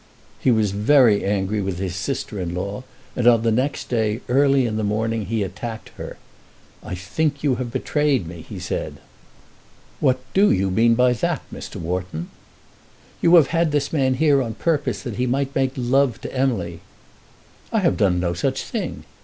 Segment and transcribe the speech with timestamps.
[0.39, 2.81] He was very angry with his sister in law,
[3.15, 6.17] and on the next day, early in the morning, he attacked her.
[6.81, 8.95] "I think you have betrayed me," he said.
[9.99, 11.75] "What do you mean by that, Mr.
[11.75, 12.31] Wharton?"
[13.21, 16.79] "You have had this man here on purpose that he might make love to Emily."
[17.71, 19.03] "I have done no such thing.